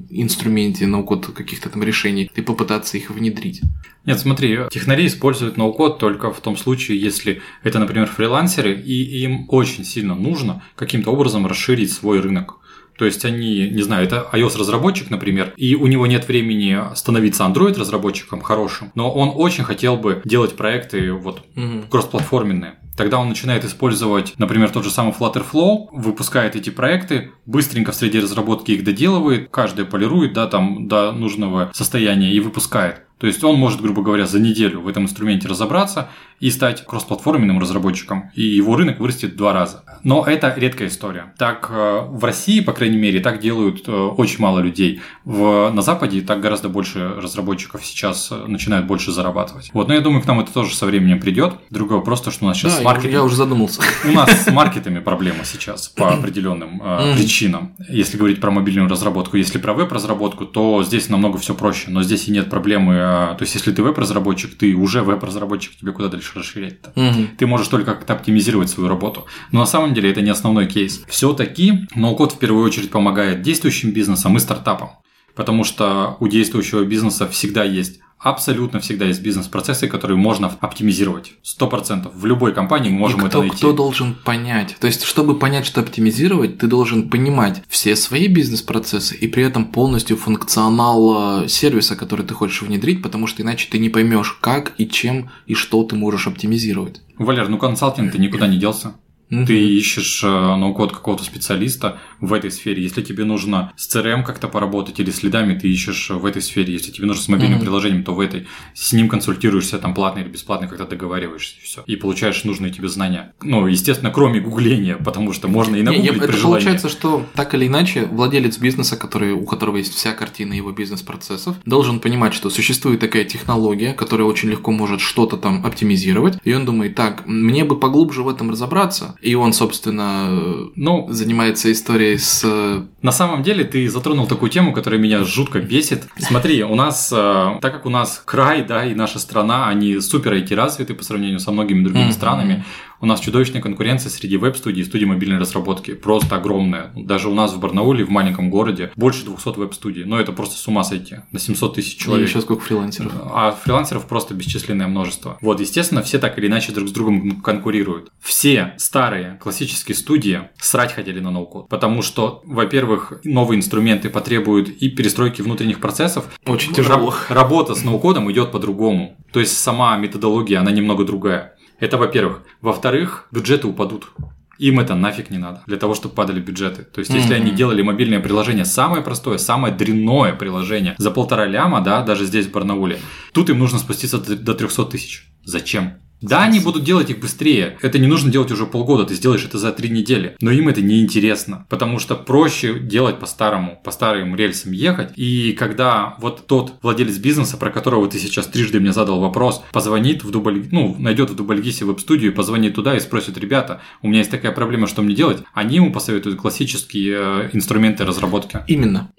[0.09, 3.61] инструменте, ноу-код каких-то там решений, и попытаться их внедрить?
[4.05, 9.45] Нет, смотри, технари используют ноу-код только в том случае, если это, например, фрилансеры, и им
[9.49, 12.59] очень сильно нужно каким-то образом расширить свой рынок.
[12.99, 18.41] То есть они, не знаю, это iOS-разработчик, например, и у него нет времени становиться Android-разработчиком
[18.41, 21.83] хорошим, но он очень хотел бы делать проекты вот угу.
[21.89, 22.75] кроссплатформенные.
[22.99, 28.19] Тогда он начинает использовать, например, тот же самый Flutterflow, выпускает эти проекты, быстренько в среде
[28.19, 33.05] разработки их доделывает, каждый полирует, да, там до нужного состояния и выпускает.
[33.19, 36.09] То есть он может, грубо говоря, за неделю в этом инструменте разобраться
[36.39, 39.83] и стать кроссплатформенным разработчиком, и его рынок вырастет в два раза.
[40.05, 41.33] Но это редкая история.
[41.37, 45.01] Так э, в России, по крайней мере, так делают э, очень мало людей.
[45.25, 49.69] В, на Западе так гораздо больше разработчиков сейчас э, начинают больше зарабатывать.
[49.73, 51.55] Вот, но я думаю, к нам это тоже со временем придет.
[51.69, 53.11] Другой вопрос, то, что у нас сейчас да, с маркетом...
[53.11, 53.81] Я уже задумался.
[54.05, 56.81] У нас с маркетами проблема сейчас по определенным
[57.15, 57.75] причинам.
[57.87, 61.89] Если говорить про мобильную разработку, если про веб-разработку, то здесь намного все проще.
[61.89, 62.93] Но здесь и нет проблемы.
[62.93, 66.91] То есть, если ты веб-разработчик, ты уже веб-разработчик, тебе куда дальше расширять-то?
[66.95, 67.27] Угу.
[67.37, 69.25] Ты можешь только как-то оптимизировать свою работу.
[69.51, 71.03] Но на самом деле это не основной кейс.
[71.07, 74.89] Все-таки ноу-код в первую очередь помогает действующим бизнесам и стартапам.
[75.35, 81.31] Потому что у действующего бизнеса всегда есть Абсолютно всегда есть бизнес-процессы, которые можно оптимизировать.
[81.41, 82.13] Сто процентов.
[82.15, 83.55] В любой компании мы можем и кто, это найти.
[83.55, 84.75] Кто должен понять?
[84.79, 89.65] То есть, чтобы понять, что оптимизировать, ты должен понимать все свои бизнес-процессы и при этом
[89.65, 94.73] полностью функционал э, сервиса, который ты хочешь внедрить, потому что иначе ты не поймешь, как
[94.77, 97.01] и чем и что ты можешь оптимизировать.
[97.17, 98.95] Валер, ну консалтинг ты никуда не делся.
[99.31, 99.45] Угу.
[99.45, 102.81] Ты ищешь э, ноу-код какого-то специалиста в этой сфере.
[102.81, 106.73] Если тебе нужно с CRM как-то поработать или следами, ты ищешь в этой сфере.
[106.73, 107.65] Если тебе нужно с мобильным угу.
[107.65, 108.47] приложением, то в этой.
[108.73, 111.83] С ним консультируешься там платно или бесплатно, когда договариваешься, и все.
[111.85, 113.33] И получаешь нужные тебе знания.
[113.41, 116.65] Ну, естественно, кроме гугления, потому что можно и нагуглить не, при это желании.
[116.65, 121.55] получается, что так или иначе владелец бизнеса, который, у которого есть вся картина его бизнес-процессов,
[121.65, 126.39] должен понимать, что существует такая технология, которая очень легко может что-то там оптимизировать.
[126.43, 129.15] И он думает, так, мне бы поглубже в этом разобраться.
[129.21, 130.29] И он, собственно,
[130.75, 132.85] ну, занимается историей с...
[133.01, 136.07] На самом деле ты затронул такую тему, которая меня жутко бесит.
[136.17, 140.33] Смотри, у нас, э, так как у нас край, да, и наша страна, они супер
[140.33, 142.13] IT-развиты по сравнению со многими другими mm-hmm.
[142.13, 142.65] странами,
[143.01, 145.93] у нас чудовищная конкуренция среди веб-студий и студий мобильной разработки.
[145.93, 146.91] Просто огромная.
[146.95, 150.03] Даже у нас в Барнауле, в маленьком городе, больше 200 веб-студий.
[150.03, 151.17] Но это просто с ума сойти.
[151.31, 152.27] На 700 тысяч человек.
[152.27, 153.13] И еще сколько фрилансеров.
[153.31, 155.37] А фрилансеров просто бесчисленное множество.
[155.41, 158.11] Вот, естественно, все так или иначе друг с другом конкурируют.
[158.19, 161.69] Все старые классические студии срать хотели на ноу-код.
[161.69, 166.25] Потому что, во-первых, новые инструменты потребуют и перестройки внутренних процессов.
[166.45, 167.13] Очень тяжело.
[167.29, 169.17] Работа с ноу-кодом идет по-другому.
[169.31, 171.55] То есть сама методология, она немного другая.
[171.79, 172.43] Это во-первых.
[172.61, 174.09] Во-вторых, бюджеты упадут.
[174.57, 176.83] Им это нафиг не надо, для того, чтобы падали бюджеты.
[176.83, 177.41] То есть, если mm-hmm.
[177.41, 182.47] они делали мобильное приложение самое простое, самое дрянное приложение за полтора ляма, да, даже здесь
[182.47, 182.99] в Барнауле,
[183.31, 185.29] тут им нужно спуститься до 300 тысяч.
[185.45, 185.93] Зачем?
[186.21, 187.77] Да, они будут делать их быстрее.
[187.81, 190.35] Это не нужно делать уже полгода, ты сделаешь это за три недели.
[190.41, 195.11] Но им это не интересно, потому что проще делать по-старому, по старым рельсам ехать.
[195.15, 200.23] И когда вот тот владелец бизнеса, про которого ты сейчас трижды мне задал вопрос, позвонит
[200.23, 204.31] в Дубль, ну, найдет в Дубльгисе веб-студию, позвонит туда и спросит, ребята, у меня есть
[204.31, 205.43] такая проблема, что мне делать?
[205.53, 208.59] Они ему посоветуют классические э, инструменты разработки.
[208.67, 209.11] Именно.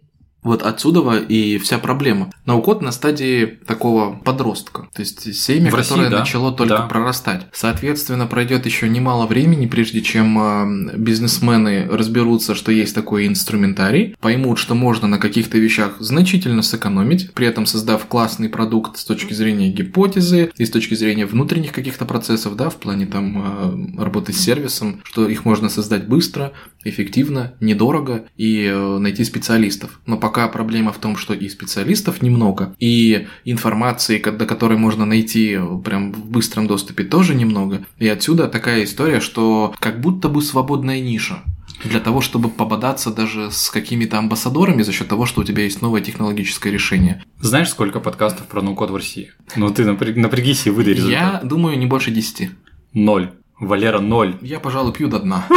[0.43, 2.31] Вот отсюда и вся проблема.
[2.47, 6.19] Ноу-код на стадии такого подростка, то есть семя, в которое России, да.
[6.21, 6.87] начало только да.
[6.87, 7.47] прорастать.
[7.53, 14.59] Соответственно, пройдет еще немало времени, прежде чем э, бизнесмены разберутся, что есть такой инструментарий, поймут,
[14.59, 19.71] что можно на каких-то вещах значительно сэкономить, при этом создав классный продукт с точки зрения
[19.71, 24.39] гипотезы и с точки зрения внутренних каких-то процессов, да, в плане там э, работы с
[24.39, 26.53] сервисом, что их можно создать быстро,
[26.85, 30.01] эффективно, недорого и э, найти специалистов.
[30.07, 35.59] Но пока проблема в том, что и специалистов немного, и информации, до которой можно найти
[35.85, 37.85] прям в быстром доступе тоже немного.
[37.99, 41.43] И отсюда такая история, что как будто бы свободная ниша
[41.85, 45.83] для того, чтобы пободаться даже с какими-то амбассадорами за счет того, что у тебя есть
[45.83, 47.25] новое технологическое решение.
[47.41, 49.33] Знаешь, сколько подкастов про ноу-код в России?
[49.57, 50.13] Ну ты напря...
[50.15, 51.43] напрягись и выдай результат.
[51.43, 52.51] Я думаю, не больше десяти.
[52.93, 53.33] Ноль.
[53.59, 54.37] Валера, ноль.
[54.41, 55.47] Я, пожалуй, пью до дна.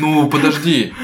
[0.00, 0.94] Ну, подожди.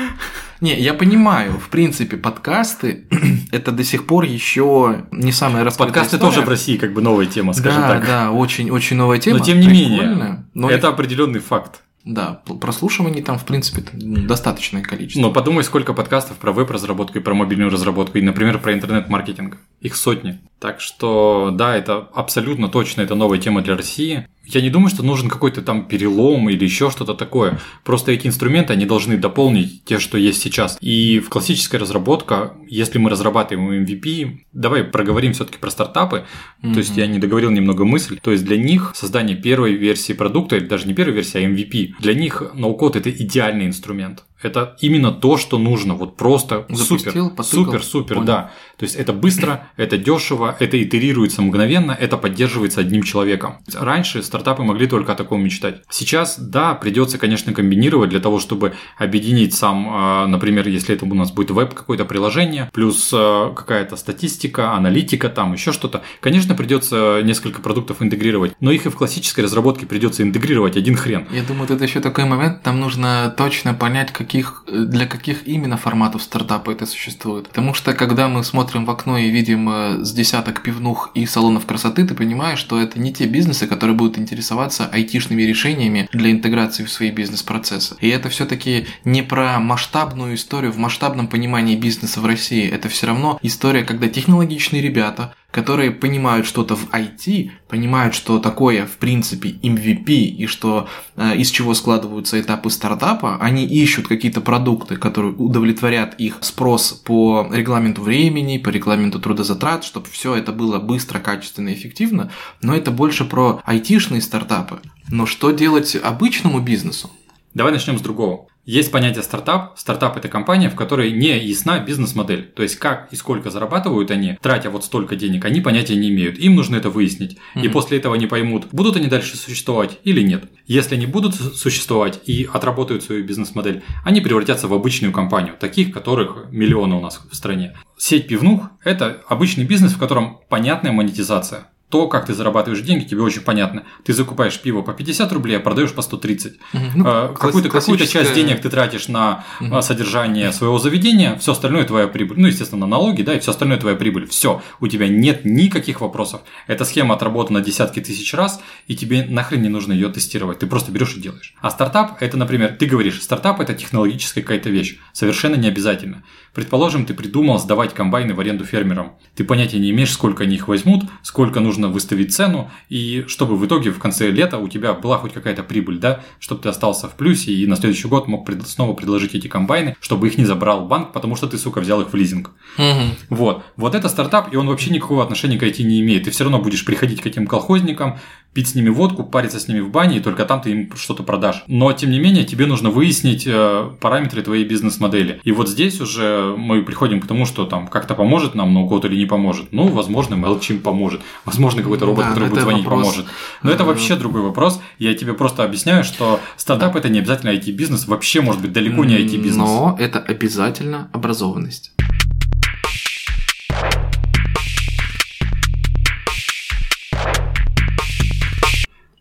[0.60, 3.06] Не, я понимаю, в принципе, подкасты
[3.52, 6.34] это до сих пор еще не самая раскрытая Подкасты история.
[6.34, 8.06] тоже в России как бы новая тема, скажем да, так.
[8.06, 9.38] да, очень, очень новая тема.
[9.38, 11.82] Но тем не менее, но это определенный факт.
[12.06, 15.20] Да, прослушиваний там, в принципе, достаточное количество.
[15.20, 19.58] Но подумай, сколько подкастов про веб-разработку и про мобильную разработку, и, например, про интернет-маркетинг.
[19.86, 20.40] Их сотни.
[20.58, 24.26] Так что, да, это абсолютно точно, это новая тема для России.
[24.44, 27.60] Я не думаю, что нужен какой-то там перелом или еще что-то такое.
[27.84, 30.76] Просто эти инструменты, они должны дополнить те, что есть сейчас.
[30.80, 36.24] И в классической разработке, если мы разрабатываем MVP, давай проговорим все-таки про стартапы.
[36.62, 38.18] То есть я не договорил немного мысль.
[38.20, 42.00] То есть для них создание первой версии продукта, или даже не первой версии, а MVP,
[42.00, 44.24] для них ноу-код это идеальный инструмент.
[44.42, 45.94] Это именно то, что нужно.
[45.94, 48.26] Вот просто Запустил, супер, потыкал, супер, супер, понял.
[48.26, 48.50] да.
[48.76, 53.58] То есть это быстро, это дешево, это итерируется мгновенно, это поддерживается одним человеком.
[53.74, 55.82] Раньше стартапы могли только о таком мечтать.
[55.90, 61.14] Сейчас, да, придется, конечно, комбинировать для того, чтобы объединить сам, э, например, если это у
[61.14, 66.02] нас будет веб какое-то приложение, плюс э, какая-то статистика, аналитика, там еще что-то.
[66.20, 71.26] Конечно, придется несколько продуктов интегрировать, но их и в классической разработке придется интегрировать один хрен.
[71.32, 76.22] Я думаю, это еще такой момент, там нужно точно понять, каких, для каких именно форматов
[76.22, 77.48] стартапа это существует.
[77.48, 81.64] Потому что, когда мы смотрим в окно и видим э, с десяток пивнух и салонов
[81.64, 86.84] красоты, ты понимаешь, что это не те бизнесы, которые будут интересоваться айтишными решениями для интеграции
[86.84, 87.96] в свои бизнес-процессы.
[88.00, 92.68] И это все-таки не про масштабную историю в масштабном понимании бизнеса в России.
[92.68, 98.84] Это все равно история, когда технологичные ребята, которые понимают что-то в IT, понимают, что такое,
[98.84, 104.96] в принципе, MVP и что э, из чего складываются этапы стартапа, они ищут какие-то продукты,
[104.96, 111.20] которые удовлетворят их спрос по регламенту времени, по регламенту трудозатрат, чтобы все это было быстро,
[111.20, 114.80] качественно эффективно, но это больше про айтишные стартапы.
[115.08, 117.10] Но что делать обычному бизнесу?
[117.54, 118.48] Давай начнем с другого.
[118.66, 119.78] Есть понятие стартап.
[119.78, 122.42] Стартап– это компания, в которой не ясна бизнес-модель.
[122.54, 126.36] То есть, как и сколько зарабатывают они, тратя вот столько денег, они понятия не имеют.
[126.38, 127.38] Им нужно это выяснить.
[127.54, 127.70] И Мгм.
[127.70, 130.50] после этого они поймут, будут они дальше существовать или нет.
[130.66, 135.92] Если они будут су- существовать и отработают свою бизнес-модель, они превратятся в обычную компанию, таких,
[135.92, 137.76] которых миллионы у нас в стране.
[137.96, 141.68] Сеть пивнух– это обычный бизнес, в котором понятная монетизация.
[141.88, 143.84] То, как ты зарабатываешь деньги, тебе очень понятно.
[144.04, 146.54] Ты закупаешь пиво по 50 рублей, а продаешь по 130.
[146.72, 151.52] Ну, Э, какую-то, какую-то часть классическая- денег ты тратишь на э, содержание своего заведения, все
[151.52, 152.38] остальное твоя прибыль.
[152.40, 154.26] Ну, естественно, на налоги, да, и все остальное твоя прибыль.
[154.26, 156.40] Все, у тебя нет никаких вопросов.
[156.66, 160.58] Эта схема отработана десятки тысяч раз, и тебе нахрен не нужно ее тестировать.
[160.58, 161.54] Ты просто берешь и делаешь.
[161.60, 164.98] А стартап это, например, ты говоришь, стартап это технологическая какая-то вещь.
[165.12, 166.24] Совершенно не обязательно.
[166.52, 169.12] Предположим, ты придумал сдавать комбайны в аренду фермерам.
[169.34, 173.66] Ты понятия не имеешь, сколько они их возьмут, сколько нужно выставить цену, и чтобы в
[173.66, 177.14] итоге в конце лета у тебя была хоть какая-то прибыль, да, чтобы ты остался в
[177.14, 180.86] плюсе и на следующий год мог пред- снова предложить эти комбайны, чтобы их не забрал
[180.86, 182.50] банк, потому что ты, сука, взял их в лизинг.
[182.78, 183.10] Мгм.
[183.30, 183.64] Вот.
[183.76, 186.24] Вот это стартап, и он вообще никакого отношения к IT не имеет.
[186.24, 188.18] Ты все равно будешь приходить к этим колхозникам,
[188.56, 191.22] пить с ними водку, париться с ними в бане, и только там ты им что-то
[191.22, 191.62] продашь.
[191.66, 195.42] Но, тем не менее, тебе нужно выяснить э, параметры твоей бизнес-модели.
[195.44, 199.14] И вот здесь уже мы приходим к тому, что там как-то поможет нам ноу-код или
[199.14, 199.66] не поможет.
[199.72, 201.20] Ну, возможно, MailChimp поможет.
[201.44, 203.26] Возможно, какой-то робот, Да, который будет звонить, вопрос, поможет.
[203.62, 204.80] Но это вообще другой вопрос.
[204.98, 209.18] Я тебе просто объясняю, что стартап это не обязательно IT-бизнес, вообще может быть далеко не
[209.18, 209.56] IT-бизнес.
[209.56, 211.92] Но это обязательно образованность.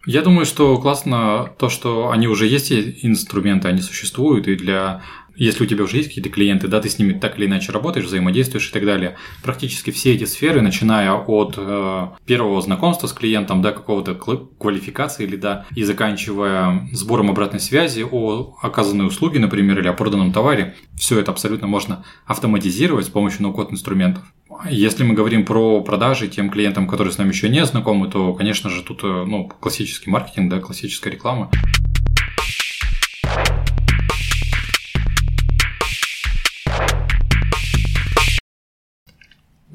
[0.05, 5.01] Я думаю, что классно то, что они уже есть, инструменты, они существуют, и для
[5.35, 8.05] если у тебя уже есть какие-то клиенты, да, ты с ними так или иначе работаешь,
[8.05, 9.17] взаимодействуешь и так далее.
[9.43, 15.35] Практически все эти сферы, начиная от э, первого знакомства с клиентом, да, какого-то квалификации или
[15.35, 21.19] да, и заканчивая сбором обратной связи о оказанной услуге, например, или о проданном товаре, все
[21.19, 24.23] это абсолютно можно автоматизировать с помощью ноу-код инструментов.
[24.69, 28.69] Если мы говорим про продажи тем клиентам, которые с нами еще не знакомы, то, конечно
[28.69, 31.51] же, тут э, ну, классический маркетинг, да, классическая реклама.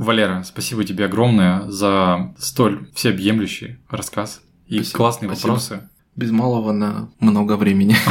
[0.05, 5.47] Валера, спасибо тебе огромное за столь всеобъемлющий рассказ и Спасибо, классные спасибо.
[5.49, 5.89] вопросы.
[6.17, 7.97] Без малого на много времени.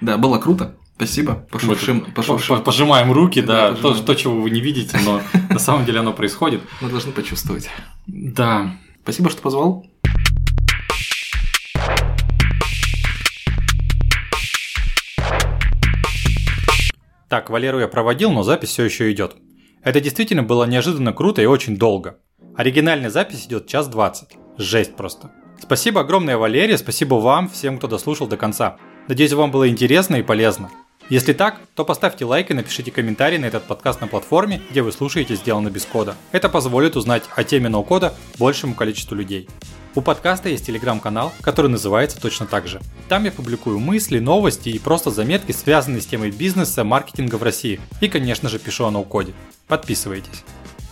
[0.00, 0.74] Да, было круто.
[0.96, 1.34] Спасибо.
[1.50, 2.56] Пошуршим, Мы пошуршим.
[2.56, 5.20] по- Пожимаем руки, да, Да, то, то, чего вы не видите, но
[5.50, 6.62] на самом деле оно происходит.
[6.80, 7.68] Мы должны почувствовать.
[8.06, 9.84] Да, Спасибо, что позвал.
[17.28, 19.36] Так, Валеру я проводил, но запись все еще идет.
[19.82, 22.18] Это действительно было неожиданно круто и очень долго.
[22.54, 24.36] Оригинальная запись идет час двадцать.
[24.58, 25.30] Жесть просто.
[25.58, 28.76] Спасибо огромное Валерия, спасибо вам, всем, кто дослушал до конца.
[29.08, 30.70] Надеюсь, вам было интересно и полезно.
[31.10, 34.92] Если так, то поставьте лайк и напишите комментарий на этот подкаст на платформе, где вы
[34.92, 36.14] слушаете «Сделано без кода».
[36.30, 39.48] Это позволит узнать о теме ноу-кода большему количеству людей.
[39.96, 42.80] У подкаста есть телеграм-канал, который называется точно так же.
[43.08, 47.80] Там я публикую мысли, новости и просто заметки, связанные с темой бизнеса, маркетинга в России.
[48.00, 49.32] И, конечно же, пишу о ноу-коде.
[49.66, 50.44] Подписывайтесь.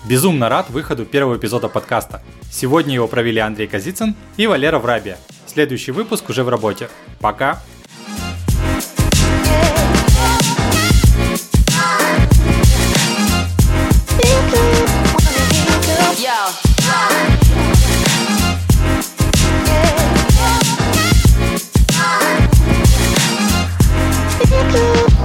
[0.04, 2.24] Безумно рад выходу первого эпизода подкаста.
[2.50, 5.16] Сегодня его провели Андрей Казицын и Валера Врабия.
[5.46, 6.88] Следующий выпуск уже в работе.
[7.20, 7.62] Пока!
[24.38, 25.17] Physical